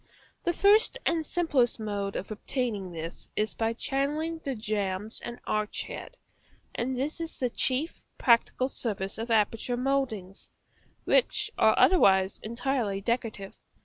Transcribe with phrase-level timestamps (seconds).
[0.45, 5.83] The first and simplest mode of obtaining this is by channelling the jambs and arch
[5.83, 6.17] head;
[6.73, 10.49] and this is the chief practical service of aperture mouldings,
[11.03, 13.53] which are otherwise entirely decorative.